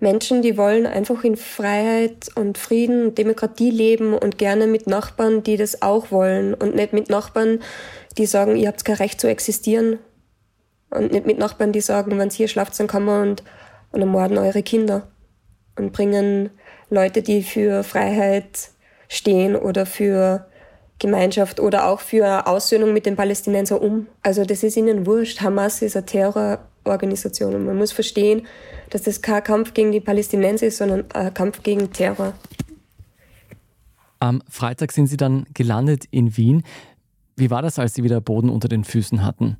Menschen, 0.00 0.42
die 0.42 0.56
wollen 0.56 0.86
einfach 0.86 1.24
in 1.24 1.36
Freiheit 1.36 2.28
und 2.36 2.58
Frieden 2.58 3.06
und 3.06 3.18
Demokratie 3.18 3.70
leben 3.70 4.14
und 4.14 4.38
gerne 4.38 4.68
mit 4.68 4.86
Nachbarn, 4.86 5.42
die 5.42 5.56
das 5.56 5.82
auch 5.82 6.12
wollen 6.12 6.54
und 6.54 6.76
nicht 6.76 6.92
mit 6.92 7.08
Nachbarn, 7.08 7.60
die 8.16 8.26
sagen, 8.26 8.56
ihr 8.56 8.68
habt 8.68 8.84
kein 8.84 8.96
Recht 8.96 9.20
zu 9.20 9.28
existieren 9.28 9.98
und 10.90 11.12
nicht 11.12 11.26
mit 11.26 11.38
Nachbarn, 11.38 11.72
die 11.72 11.80
sagen, 11.80 12.16
wenn 12.18 12.30
hier 12.30 12.48
schlaft, 12.48 12.78
dann 12.78 13.04
man 13.04 13.30
und, 13.30 13.42
und 13.90 14.00
ermorden 14.00 14.38
eure 14.38 14.62
Kinder 14.62 15.08
und 15.76 15.92
bringen 15.92 16.50
Leute, 16.90 17.22
die 17.22 17.42
für 17.42 17.82
Freiheit 17.82 18.70
stehen 19.08 19.56
oder 19.56 19.84
für 19.86 20.47
Gemeinschaft 20.98 21.60
oder 21.60 21.88
auch 21.88 22.00
für 22.00 22.46
Aussöhnung 22.46 22.92
mit 22.92 23.06
den 23.06 23.16
Palästinensern 23.16 23.78
um. 23.78 24.06
Also 24.22 24.44
das 24.44 24.62
ist 24.62 24.76
ihnen 24.76 25.06
wurscht. 25.06 25.40
Hamas 25.40 25.82
ist 25.82 25.96
eine 25.96 26.06
Terrororganisation 26.06 27.54
und 27.54 27.64
man 27.66 27.76
muss 27.76 27.92
verstehen, 27.92 28.46
dass 28.90 29.02
das 29.02 29.22
kein 29.22 29.44
Kampf 29.44 29.74
gegen 29.74 29.92
die 29.92 30.00
Palästinenser 30.00 30.66
ist, 30.66 30.78
sondern 30.78 31.04
ein 31.12 31.32
Kampf 31.34 31.62
gegen 31.62 31.92
Terror. 31.92 32.34
Am 34.20 34.42
Freitag 34.48 34.92
sind 34.92 35.06
Sie 35.06 35.16
dann 35.16 35.46
gelandet 35.54 36.04
in 36.10 36.36
Wien. 36.36 36.64
Wie 37.36 37.50
war 37.50 37.62
das, 37.62 37.78
als 37.78 37.94
Sie 37.94 38.02
wieder 38.02 38.20
Boden 38.20 38.50
unter 38.50 38.68
den 38.68 38.82
Füßen 38.82 39.24
hatten? 39.24 39.58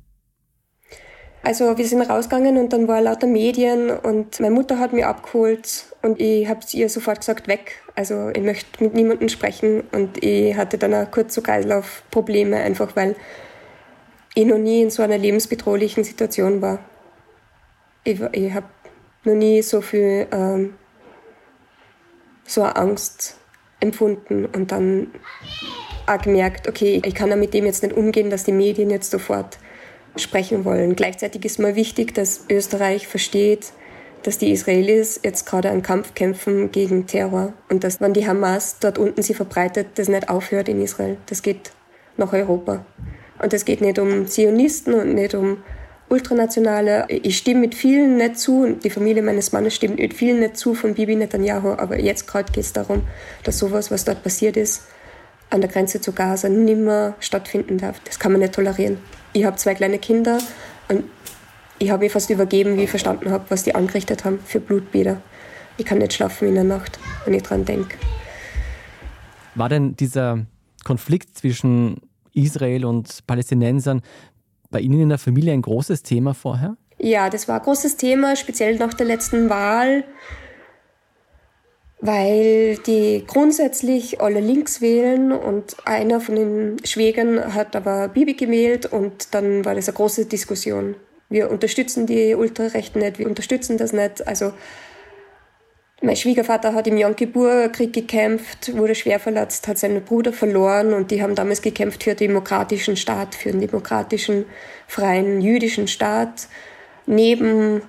Also 1.41 1.77
wir 1.77 1.87
sind 1.87 2.01
rausgegangen 2.01 2.57
und 2.57 2.73
dann 2.73 2.87
war 2.87 3.01
lauter 3.01 3.27
Medien 3.27 3.89
und 3.89 4.39
meine 4.39 4.53
Mutter 4.53 4.77
hat 4.77 4.91
mich 4.91 5.05
abgeholt 5.05 5.85
und 6.01 6.19
ich 6.19 6.47
habe 6.47 6.59
ihr 6.73 6.89
sofort 6.89 7.19
gesagt, 7.19 7.47
weg. 7.47 7.81
Also 7.95 8.29
ich 8.29 8.41
möchte 8.41 8.83
mit 8.83 8.93
niemandem 8.93 9.29
sprechen 9.29 9.83
und 9.91 10.21
ich 10.23 10.55
hatte 10.55 10.77
dann 10.77 10.93
auch 10.93 11.09
kurz 11.09 11.35
so 11.35 11.41
Kreislaufprobleme, 11.41 12.57
einfach 12.57 12.95
weil 12.95 13.15
ich 14.35 14.45
noch 14.45 14.57
nie 14.57 14.81
in 14.81 14.89
so 14.89 15.01
einer 15.01 15.17
lebensbedrohlichen 15.17 16.03
Situation 16.03 16.61
war. 16.61 16.79
Ich, 18.03 18.19
ich 18.33 18.53
habe 18.53 18.67
noch 19.23 19.35
nie 19.35 19.61
so 19.61 19.81
viel 19.81 20.27
ähm, 20.31 20.75
so 22.45 22.63
eine 22.63 22.75
Angst 22.75 23.37
empfunden 23.79 24.45
und 24.45 24.71
dann 24.71 25.11
auch 26.05 26.21
gemerkt, 26.21 26.67
okay, 26.67 27.01
ich 27.05 27.15
kann 27.15 27.29
ja 27.29 27.35
mit 27.37 27.53
dem 27.53 27.65
jetzt 27.65 27.83
nicht 27.83 27.95
umgehen, 27.95 28.29
dass 28.29 28.43
die 28.43 28.51
Medien 28.51 28.89
jetzt 28.89 29.11
sofort 29.11 29.57
sprechen 30.19 30.65
wollen. 30.65 30.95
Gleichzeitig 30.95 31.45
ist 31.45 31.59
mir 31.59 31.75
wichtig, 31.75 32.13
dass 32.13 32.45
Österreich 32.49 33.07
versteht, 33.07 33.73
dass 34.23 34.37
die 34.37 34.51
Israelis 34.51 35.19
jetzt 35.23 35.45
gerade 35.45 35.69
einen 35.69 35.81
Kampf 35.81 36.13
kämpfen 36.13 36.71
gegen 36.71 37.07
Terror 37.07 37.53
und 37.69 37.83
dass, 37.83 38.01
wenn 38.01 38.13
die 38.13 38.27
Hamas 38.27 38.77
dort 38.79 38.97
unten 38.97 39.21
sie 39.21 39.33
verbreitet, 39.33 39.87
das 39.95 40.09
nicht 40.09 40.29
aufhört 40.29 40.69
in 40.69 40.81
Israel. 40.81 41.17
Das 41.27 41.41
geht 41.41 41.71
nach 42.17 42.33
Europa. 42.33 42.85
Und 43.41 43.53
es 43.53 43.63
geht 43.63 43.81
nicht 43.81 43.99
um 43.99 44.27
Zionisten 44.27 44.93
und 44.93 45.13
nicht 45.13 45.33
um 45.33 45.63
Ultranationale. 46.09 47.05
Ich 47.07 47.37
stimme 47.37 47.61
mit 47.61 47.75
vielen 47.75 48.17
nicht 48.17 48.37
zu 48.37 48.63
und 48.63 48.83
die 48.83 48.89
Familie 48.89 49.21
meines 49.21 49.51
Mannes 49.51 49.75
stimmt 49.75 49.99
mit 49.99 50.13
vielen 50.13 50.39
nicht 50.39 50.57
zu 50.57 50.73
von 50.73 50.95
Bibi 50.95 51.15
Netanyahu, 51.15 51.69
aber 51.73 51.99
jetzt 51.99 52.27
gerade 52.27 52.51
geht 52.51 52.65
es 52.65 52.73
darum, 52.73 53.03
dass 53.43 53.59
sowas, 53.59 53.91
was 53.91 54.05
dort 54.05 54.23
passiert 54.23 54.57
ist, 54.57 54.83
an 55.49 55.61
der 55.61 55.69
Grenze 55.69 56.01
zu 56.01 56.11
Gaza 56.11 56.49
nimmer 56.49 57.15
stattfinden 57.19 57.77
darf. 57.77 57.99
Das 58.03 58.19
kann 58.19 58.31
man 58.31 58.41
nicht 58.41 58.53
tolerieren 58.53 58.97
ich 59.33 59.45
habe 59.45 59.57
zwei 59.57 59.75
kleine 59.75 59.99
Kinder 59.99 60.39
und 60.87 61.03
ich 61.77 61.91
habe 61.91 62.03
mich 62.03 62.11
fast 62.11 62.29
übergeben, 62.29 62.77
wie 62.77 62.83
ich 62.83 62.89
verstanden 62.89 63.31
habe, 63.31 63.45
was 63.49 63.63
die 63.63 63.73
angerichtet 63.73 64.25
haben 64.25 64.39
für 64.39 64.59
Blutbäder. 64.59 65.21
Ich 65.77 65.85
kann 65.85 65.99
nicht 65.99 66.13
schlafen 66.13 66.49
in 66.49 66.55
der 66.55 66.65
Nacht, 66.65 66.99
wenn 67.25 67.33
ich 67.33 67.43
dran 67.43 67.63
denke. 67.63 67.97
War 69.55 69.69
denn 69.69 69.95
dieser 69.95 70.45
Konflikt 70.83 71.37
zwischen 71.37 72.01
Israel 72.33 72.85
und 72.85 73.25
Palästinensern 73.27 74.01
bei 74.69 74.81
Ihnen 74.81 75.01
in 75.01 75.09
der 75.09 75.17
Familie 75.17 75.53
ein 75.53 75.61
großes 75.61 76.03
Thema 76.03 76.33
vorher? 76.33 76.75
Ja, 76.97 77.29
das 77.29 77.47
war 77.47 77.55
ein 77.55 77.63
großes 77.63 77.95
Thema, 77.95 78.35
speziell 78.35 78.77
nach 78.77 78.93
der 78.93 79.05
letzten 79.05 79.49
Wahl 79.49 80.03
weil 82.01 82.77
die 82.77 83.25
grundsätzlich 83.27 84.21
alle 84.21 84.39
links 84.39 84.79
wählen 84.79 85.31
und 85.31 85.75
einer 85.85 86.21
von 86.21 86.35
den 86.35 86.77
Schwägern 86.85 87.53
hat 87.53 87.75
aber 87.75 88.07
Bibi 88.07 88.35
gewählt 88.35 88.85
und 88.85 89.33
dann 89.33 89.65
war 89.65 89.75
das 89.75 89.89
eine 89.89 89.97
große 89.97 90.25
Diskussion. 90.25 90.95
Wir 91.29 91.51
unterstützen 91.51 92.07
die 92.07 92.35
Ultrarechten 92.35 93.01
nicht, 93.01 93.19
wir 93.19 93.27
unterstützen 93.27 93.77
das 93.77 93.91
nicht. 93.91 94.25
Also 94.27 94.53
mein 96.01 96.15
Schwiegervater 96.15 96.73
hat 96.73 96.87
im 96.87 96.95
Yom 96.95 97.17
Kippur-Krieg 97.17 97.91
gekämpft, 97.91 98.75
wurde 98.77 98.95
schwer 98.95 99.19
verletzt, 99.19 99.67
hat 99.67 99.77
seinen 99.77 100.01
Bruder 100.01 100.31
verloren 100.31 100.93
und 100.93 101.11
die 101.11 101.21
haben 101.21 101.35
damals 101.35 101.61
gekämpft 101.61 102.03
für 102.05 102.15
den 102.15 102.29
demokratischen 102.29 102.95
Staat, 102.95 103.35
für 103.35 103.51
den 103.51 103.59
demokratischen, 103.59 104.45
freien, 104.87 105.41
jüdischen 105.41 105.89
Staat 105.89 106.47
neben 107.05 107.81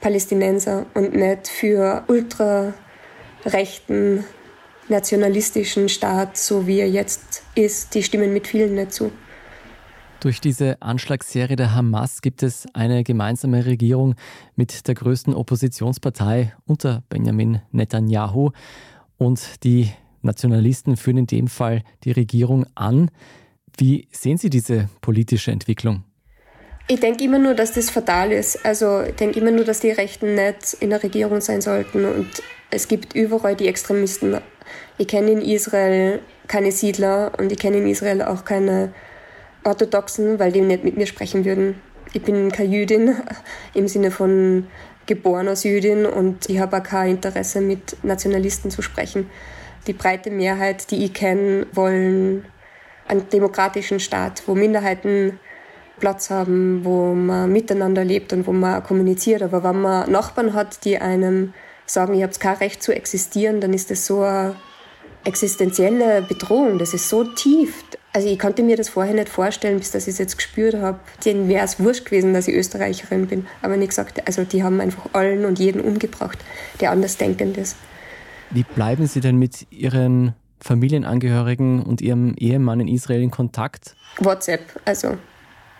Palästinenser 0.00 0.86
und 0.94 1.14
nicht 1.14 1.48
für 1.48 2.04
Ultra 2.08 2.72
rechten, 3.44 4.24
nationalistischen 4.88 5.88
Staat, 5.88 6.36
so 6.36 6.66
wie 6.66 6.80
er 6.80 6.88
jetzt 6.88 7.42
ist, 7.54 7.94
die 7.94 8.02
stimmen 8.02 8.32
mit 8.32 8.46
vielen 8.46 8.74
nicht 8.74 8.92
zu. 8.92 9.10
Durch 10.20 10.40
diese 10.40 10.80
Anschlagsserie 10.80 11.56
der 11.56 11.74
Hamas 11.74 12.22
gibt 12.22 12.42
es 12.42 12.66
eine 12.72 13.04
gemeinsame 13.04 13.66
Regierung 13.66 14.14
mit 14.56 14.88
der 14.88 14.94
größten 14.94 15.34
Oppositionspartei 15.34 16.54
unter 16.64 17.02
Benjamin 17.10 17.60
Netanyahu. 17.72 18.52
Und 19.18 19.64
die 19.64 19.90
Nationalisten 20.22 20.96
führen 20.96 21.18
in 21.18 21.26
dem 21.26 21.46
Fall 21.46 21.82
die 22.04 22.12
Regierung 22.12 22.64
an. 22.74 23.10
Wie 23.76 24.08
sehen 24.12 24.38
Sie 24.38 24.48
diese 24.48 24.88
politische 25.02 25.50
Entwicklung? 25.50 26.04
Ich 26.86 27.00
denke 27.00 27.24
immer 27.24 27.38
nur, 27.38 27.54
dass 27.54 27.72
das 27.72 27.90
fatal 27.90 28.32
ist. 28.32 28.64
Also 28.64 29.02
ich 29.02 29.14
denke 29.16 29.40
immer 29.40 29.50
nur, 29.50 29.64
dass 29.64 29.80
die 29.80 29.90
Rechten 29.90 30.34
nicht 30.34 30.74
in 30.80 30.90
der 30.90 31.02
Regierung 31.02 31.40
sein 31.40 31.60
sollten. 31.60 32.04
Und 32.04 32.28
es 32.74 32.88
gibt 32.88 33.14
überall 33.14 33.54
die 33.54 33.68
Extremisten. 33.68 34.38
Ich 34.98 35.08
kenne 35.08 35.30
in 35.30 35.40
Israel 35.40 36.20
keine 36.48 36.72
Siedler 36.72 37.32
und 37.38 37.52
ich 37.52 37.58
kenne 37.58 37.78
in 37.78 37.86
Israel 37.86 38.22
auch 38.22 38.44
keine 38.44 38.92
Orthodoxen, 39.62 40.38
weil 40.38 40.52
die 40.52 40.60
nicht 40.60 40.84
mit 40.84 40.96
mir 40.96 41.06
sprechen 41.06 41.44
würden. 41.44 41.80
Ich 42.12 42.22
bin 42.22 42.52
keine 42.52 42.68
Jüdin 42.68 43.16
im 43.74 43.88
Sinne 43.88 44.10
von 44.10 44.66
geboren 45.06 45.48
als 45.48 45.64
Jüdin 45.64 46.06
und 46.06 46.48
ich 46.48 46.58
habe 46.58 46.78
auch 46.78 46.82
kein 46.82 47.12
Interesse, 47.12 47.60
mit 47.60 47.96
Nationalisten 48.02 48.70
zu 48.70 48.82
sprechen. 48.82 49.30
Die 49.86 49.92
breite 49.92 50.30
Mehrheit, 50.30 50.90
die 50.90 51.04
ich 51.04 51.12
kenne, 51.12 51.66
wollen 51.72 52.46
einen 53.06 53.28
demokratischen 53.28 54.00
Staat, 54.00 54.42
wo 54.46 54.54
Minderheiten 54.54 55.38
Platz 56.00 56.30
haben, 56.30 56.84
wo 56.84 57.14
man 57.14 57.52
miteinander 57.52 58.04
lebt 58.04 58.32
und 58.32 58.46
wo 58.46 58.52
man 58.52 58.82
kommuniziert. 58.82 59.42
Aber 59.42 59.62
wenn 59.62 59.80
man 59.80 60.10
Nachbarn 60.10 60.54
hat, 60.54 60.84
die 60.84 60.98
einem 60.98 61.52
sagen, 61.86 62.14
ihr 62.14 62.24
habt 62.24 62.38
kein 62.40 62.56
Recht 62.56 62.82
zu 62.82 62.94
existieren, 62.94 63.60
dann 63.60 63.72
ist 63.72 63.90
das 63.90 64.06
so 64.06 64.22
eine 64.22 64.56
existenzielle 65.24 66.22
Bedrohung. 66.22 66.78
Das 66.78 66.94
ist 66.94 67.08
so 67.08 67.24
tief. 67.24 67.84
Also 68.12 68.28
ich 68.28 68.38
konnte 68.38 68.62
mir 68.62 68.76
das 68.76 68.88
vorher 68.88 69.14
nicht 69.14 69.28
vorstellen, 69.28 69.78
bis 69.78 69.90
dass 69.90 70.06
ich 70.06 70.12
es 70.12 70.18
jetzt 70.18 70.36
gespürt 70.36 70.76
habe. 70.76 71.00
Denen 71.24 71.48
wäre 71.48 71.64
es 71.64 71.80
wurscht 71.80 72.04
gewesen, 72.04 72.32
dass 72.32 72.46
ich 72.46 72.54
Österreicherin 72.54 73.26
bin. 73.26 73.46
Aber 73.60 73.76
nicht 73.76 73.88
gesagt, 73.88 74.26
also 74.26 74.44
die 74.44 74.62
haben 74.62 74.80
einfach 74.80 75.06
allen 75.14 75.44
und 75.44 75.58
jeden 75.58 75.80
umgebracht, 75.80 76.38
der 76.80 76.92
anders 76.92 77.16
denkend 77.16 77.56
ist. 77.56 77.76
Wie 78.50 78.62
bleiben 78.62 79.06
Sie 79.06 79.20
denn 79.20 79.36
mit 79.36 79.66
Ihren 79.70 80.34
Familienangehörigen 80.60 81.82
und 81.82 82.00
Ihrem 82.00 82.34
Ehemann 82.36 82.80
in 82.80 82.88
Israel 82.88 83.22
in 83.22 83.30
Kontakt? 83.30 83.96
WhatsApp, 84.18 84.80
also 84.84 85.16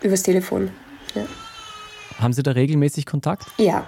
übers 0.02 0.24
Telefon. 0.24 0.70
Ja. 1.14 1.22
Haben 2.18 2.32
Sie 2.32 2.42
da 2.42 2.50
regelmäßig 2.50 3.06
Kontakt? 3.06 3.46
Ja, 3.58 3.86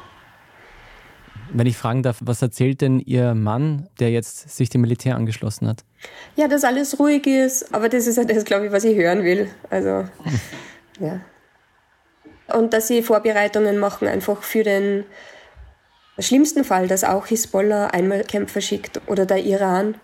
wenn 1.52 1.66
ich 1.66 1.76
fragen 1.76 2.02
darf, 2.02 2.18
was 2.20 2.42
erzählt 2.42 2.80
denn 2.80 3.00
Ihr 3.00 3.34
Mann, 3.34 3.88
der 4.00 4.10
jetzt 4.10 4.56
sich 4.56 4.68
dem 4.68 4.80
Militär 4.80 5.16
angeschlossen 5.16 5.68
hat? 5.68 5.84
Ja, 6.36 6.48
dass 6.48 6.64
alles 6.64 6.98
ruhig 6.98 7.26
ist, 7.26 7.74
aber 7.74 7.88
das 7.88 8.06
ist 8.06 8.16
ja 8.16 8.24
das, 8.24 8.44
glaube 8.44 8.66
ich, 8.66 8.72
was 8.72 8.84
ich 8.84 8.96
hören 8.96 9.24
will. 9.24 9.48
Also, 9.70 10.04
ja. 11.00 11.20
Und 12.54 12.72
dass 12.72 12.88
sie 12.88 13.02
Vorbereitungen 13.02 13.78
machen, 13.78 14.06
einfach 14.06 14.42
für 14.42 14.62
den 14.62 15.04
schlimmsten 16.18 16.64
Fall, 16.64 16.88
dass 16.88 17.04
auch 17.04 17.26
Hisbollah 17.26 17.88
einmal 17.88 18.22
Kämpfer 18.24 18.60
schickt 18.60 19.00
oder 19.06 19.26
der 19.26 19.44
Iran. 19.44 19.96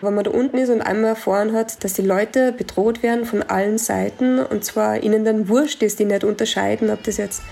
Wenn 0.00 0.14
man 0.14 0.24
da 0.24 0.30
unten 0.30 0.58
ist 0.58 0.68
und 0.68 0.82
einmal 0.82 1.10
erfahren 1.10 1.54
hat, 1.54 1.82
dass 1.82 1.94
die 1.94 2.02
Leute 2.02 2.52
bedroht 2.52 3.02
werden 3.02 3.24
von 3.24 3.42
allen 3.42 3.78
Seiten 3.78 4.38
und 4.40 4.64
zwar 4.64 5.02
ihnen 5.02 5.24
dann 5.24 5.48
wurscht 5.48 5.82
ist, 5.82 5.98
die 5.98 6.04
nicht 6.04 6.24
unterscheiden, 6.24 6.90
ob 6.90 7.02
das 7.04 7.16
jetzt 7.16 7.42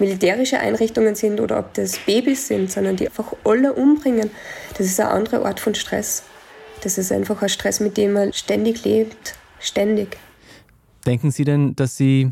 militärische 0.00 0.58
Einrichtungen 0.58 1.14
sind 1.14 1.40
oder 1.40 1.58
ob 1.58 1.74
das 1.74 1.98
Babys 1.98 2.48
sind, 2.48 2.70
sondern 2.70 2.96
die 2.96 3.08
einfach 3.08 3.32
alle 3.44 3.72
umbringen. 3.72 4.30
Das 4.76 4.86
ist 4.86 5.00
eine 5.00 5.10
andere 5.10 5.44
Art 5.44 5.60
von 5.60 5.74
Stress. 5.74 6.22
Das 6.82 6.98
ist 6.98 7.10
einfach 7.10 7.42
ein 7.42 7.48
Stress, 7.48 7.80
mit 7.80 7.96
dem 7.96 8.12
man 8.12 8.32
ständig 8.32 8.84
lebt. 8.84 9.34
Ständig. 9.60 10.16
Denken 11.06 11.30
Sie 11.30 11.44
denn, 11.44 11.74
dass 11.74 11.96
Sie 11.96 12.30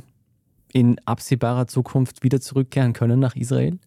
in 0.73 1.01
absehbarer 1.05 1.67
Zukunft 1.67 2.23
wieder 2.23 2.41
zurückkehren 2.41 2.93
können 2.93 3.19
nach 3.19 3.35
Israel? 3.35 3.79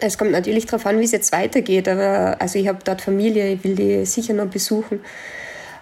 Es 0.00 0.16
kommt 0.16 0.30
natürlich 0.30 0.66
darauf 0.66 0.86
an, 0.86 1.00
wie 1.00 1.04
es 1.04 1.12
jetzt 1.12 1.32
weitergeht. 1.32 1.88
Aber 1.88 2.40
also 2.40 2.58
ich 2.58 2.68
habe 2.68 2.78
dort 2.84 3.00
Familie, 3.00 3.52
ich 3.52 3.64
will 3.64 3.74
die 3.74 4.06
sicher 4.06 4.34
noch 4.34 4.46
besuchen. 4.46 5.00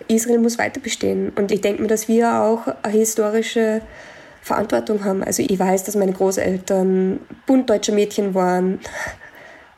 Israel 0.08 0.38
muss 0.38 0.58
weiter 0.58 0.80
bestehen. 0.80 1.30
Und 1.30 1.52
ich 1.52 1.60
denke 1.60 1.82
mir, 1.82 1.88
dass 1.88 2.08
wir 2.08 2.40
auch 2.40 2.66
eine 2.82 2.96
historische 2.96 3.82
Verantwortung 4.46 5.04
haben. 5.04 5.24
Also 5.24 5.42
ich 5.42 5.58
weiß, 5.58 5.82
dass 5.82 5.96
meine 5.96 6.12
Großeltern 6.12 7.18
bunt 7.46 7.68
deutsche 7.68 7.90
Mädchen 7.90 8.32
waren 8.32 8.78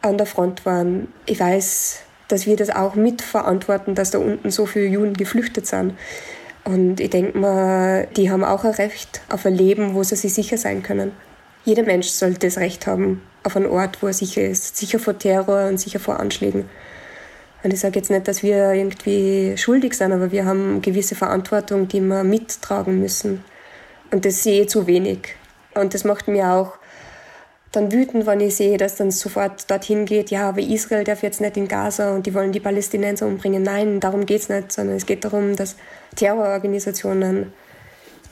an 0.03 0.19
der 0.19 0.27
Front 0.27 0.67
waren. 0.67 1.09
Ich 1.25 1.41
weiß, 1.41 2.01
dass 2.29 2.45
wir 2.45 2.55
das 2.55 2.69
auch 2.69 2.95
mitverantworten, 2.95 3.95
dass 3.95 4.11
da 4.11 4.19
unten 4.19 4.51
so 4.51 4.67
viele 4.67 4.85
Juden 4.85 5.15
geflüchtet 5.15 5.67
sind. 5.67 5.95
Und 6.65 7.01
ich 7.01 7.09
denke 7.09 7.39
mal, 7.39 8.09
die 8.15 8.31
haben 8.31 8.45
auch 8.45 8.65
ein 8.65 8.75
Recht 8.75 9.23
auf 9.31 9.47
ein 9.47 9.55
Leben, 9.55 9.95
wo 9.95 10.03
sie 10.03 10.17
sich 10.17 10.35
sicher 10.35 10.59
sein 10.59 10.83
können. 10.83 11.13
Jeder 11.65 11.85
Mensch 11.85 12.09
sollte 12.09 12.41
das 12.41 12.59
Recht 12.59 12.87
haben 12.87 13.23
auf 13.45 13.57
einen 13.57 13.69
Ort, 13.69 14.03
wo 14.03 14.09
er 14.09 14.13
sicher 14.13 14.43
ist, 14.43 14.77
sicher 14.77 14.99
vor 14.99 15.19
Terror 15.19 15.69
und 15.69 15.81
sicher 15.81 15.99
vor 15.99 16.21
Anschlägen. 16.21 16.69
Und 17.65 17.73
ich 17.73 17.81
sage 17.81 17.99
jetzt 17.99 18.11
nicht, 18.11 18.29
dass 18.29 18.43
wir 18.43 18.75
irgendwie 18.75 19.57
schuldig 19.57 19.95
sind, 19.95 20.13
aber 20.13 20.31
wir 20.31 20.45
haben 20.45 20.83
gewisse 20.83 21.15
Verantwortung, 21.15 21.89
die 21.89 22.03
wir 22.03 22.23
mittragen 22.23 23.01
müssen. 23.01 23.43
Und 24.11 24.25
das 24.25 24.43
sehe 24.43 24.63
ich 24.63 24.69
zu 24.69 24.87
wenig. 24.87 25.35
Und 25.75 25.95
das 25.95 26.05
macht 26.05 26.29
mir 26.29 26.53
auch 26.53 26.79
dann 27.73 27.93
wütend, 27.93 28.27
wenn 28.27 28.41
ich 28.41 28.57
sehe, 28.57 28.79
dass 28.79 28.97
dann 28.97 29.11
sofort 29.11 29.71
dorthin 29.71 30.07
geht, 30.07 30.31
ja, 30.31 30.49
aber 30.49 30.61
Israel 30.61 31.05
darf 31.05 31.23
jetzt 31.23 31.41
nicht 31.41 31.57
in 31.57 31.69
Gaza 31.69 32.15
und 32.15 32.27
die 32.27 32.35
wollen 32.35 32.53
die 32.53 32.61
Palästinenser 32.61 33.27
umbringen. 33.27 33.63
Nein, 33.63 34.01
darum 34.01 34.25
geht 34.25 34.41
es 34.41 34.49
nicht, 34.49 34.73
sondern 34.73 34.97
es 34.97 35.05
geht 35.05 35.25
darum, 35.25 35.55
dass 35.55 35.77
Terrororganisationen, 36.17 37.53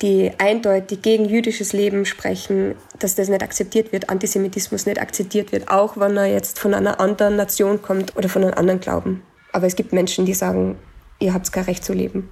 die 0.00 0.33
eindeutig 0.38 1.02
gegen 1.02 1.26
jüdisches 1.26 1.73
Leben 1.73 2.06
sprechen, 2.06 2.75
dass 2.99 3.14
das 3.14 3.28
nicht 3.28 3.42
akzeptiert 3.42 3.92
wird, 3.92 4.09
Antisemitismus 4.09 4.87
nicht 4.87 5.00
akzeptiert 5.00 5.52
wird, 5.52 5.68
auch 5.68 5.99
wenn 5.99 6.16
er 6.16 6.26
jetzt 6.26 6.59
von 6.59 6.73
einer 6.73 6.99
anderen 7.00 7.37
Nation 7.37 7.83
kommt 7.83 8.16
oder 8.16 8.28
von 8.28 8.42
einem 8.42 8.54
anderen 8.54 8.80
Glauben. 8.80 9.23
Aber 9.52 9.66
es 9.66 9.76
gibt 9.76 9.92
Menschen, 9.92 10.25
die 10.25 10.35
sagen, 10.35 10.76
ihr 11.18 11.35
habt 11.35 11.50
kein 11.52 11.64
Recht 11.64 11.85
zu 11.85 11.92
leben. 11.92 12.28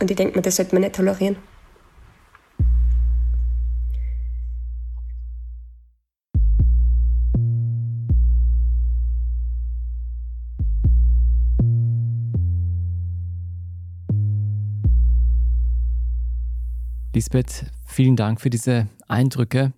Und 0.00 0.10
ich 0.10 0.16
denke 0.16 0.36
mir, 0.36 0.42
das 0.42 0.56
sollte 0.56 0.74
man 0.74 0.82
nicht 0.82 0.96
tolerieren. 0.96 1.36
Lisbeth, 17.22 17.66
vielen 17.86 18.16
Dank 18.16 18.40
für 18.40 18.50
diese 18.50 18.88
Eindrücke 19.06 19.72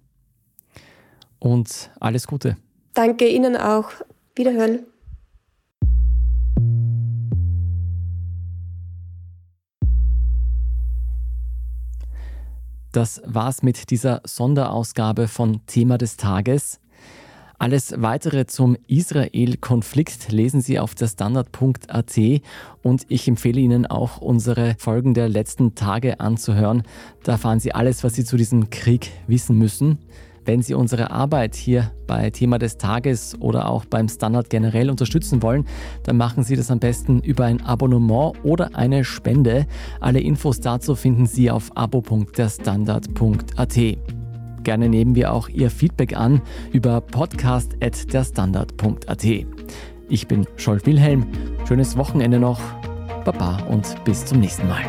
und 1.39 1.91
alles 2.01 2.27
Gute. 2.27 2.57
Danke 2.95 3.29
Ihnen 3.29 3.55
auch. 3.55 3.91
Wiederhören. 4.35 4.87
Das 12.93 13.21
war's 13.27 13.63
mit 13.63 13.91
dieser 13.91 14.23
Sonderausgabe 14.25 15.29
von 15.29 15.67
Thema 15.67 15.99
des 15.99 16.17
Tages. 16.17 16.81
Alles 17.65 17.95
weitere 17.97 18.45
zum 18.45 18.77
Israel-Konflikt 18.89 20.31
lesen 20.31 20.61
Sie 20.61 20.79
auf 20.79 20.95
der 20.95 21.09
Standard.at 21.09 22.21
und 22.83 23.07
ich 23.09 23.27
empfehle 23.27 23.59
Ihnen 23.59 23.87
auch 23.87 24.19
unsere 24.19 24.77
Folgen 24.79 25.15
der 25.15 25.31
letzten 25.31 25.75
Tage 25.75 26.21
anzuhören. 26.21 26.83
Da 27.23 27.33
erfahren 27.33 27.61
Sie 27.61 27.73
alles, 27.73 28.05
was 28.05 28.17
Sie 28.17 28.27
zu 28.27 28.37
diesem 28.37 28.69
Krieg 28.69 29.13
wissen 29.29 29.57
müssen. 29.57 29.99
Wenn 30.45 30.61
Sie 30.61 30.75
unsere 30.75 31.11
Arbeit 31.11 31.55
hier 31.55 31.91
bei 32.07 32.29
Thema 32.29 32.59
des 32.59 32.77
Tages 32.77 33.35
oder 33.41 33.71
auch 33.71 33.87
beim 33.87 34.11
Standard 34.11 34.51
generell 34.51 34.91
unterstützen 34.91 35.43
wollen, 35.43 35.65
dann 36.03 36.19
machen 36.19 36.45
Sie 36.45 36.57
das 36.57 36.71
am 36.71 36.81
besten 36.81 37.21
über 37.21 37.47
ein 37.47 37.63
Abonnement 37.63 38.35
oder 38.45 38.77
eine 38.77 39.05
Spende. 39.05 39.67
Alle 40.01 40.21
Infos 40.21 40.61
dazu 40.61 40.97
finden 40.97 41.25
Sie 41.25 41.51
auf 41.51 41.75
abo.derstandard.at. 41.75 44.24
Gerne 44.65 44.89
nehmen 44.89 45.15
wir 45.15 45.33
auch 45.33 45.49
Ihr 45.49 45.71
Feedback 45.71 46.17
an 46.17 46.43
über 46.73 47.01
podcast.derstandard.at. 47.01 49.25
Ich 50.09 50.27
bin 50.27 50.45
Scholt 50.57 50.87
Wilhelm. 50.87 51.29
Schönes 51.69 51.97
Wochenende 51.97 52.41
noch. 52.41 52.61
Baba 53.25 53.59
und 53.69 54.05
bis 54.05 54.27
zum 54.27 54.41
nächsten 54.41 54.67
Mal. 54.69 54.83